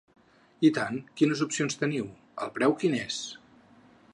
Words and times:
I 0.69 0.69
tant, 0.77 0.95
quines 1.19 1.43
opcions 1.47 1.77
teniu, 1.81 2.07
el 2.47 2.53
preu 2.57 2.75
quin 2.81 2.97
és? 3.03 3.21